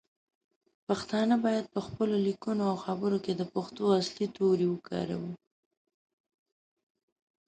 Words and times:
پښتانه 0.87 1.35
باید 1.45 1.71
پخپلو 1.75 2.17
لیکنو 2.27 2.63
او 2.71 2.75
خبرو 2.85 3.17
کې 3.25 3.33
د 3.35 3.43
پښتو 3.53 3.83
اصلی 3.99 4.27
تورې 4.35 4.67
وکاروو. 4.69 5.33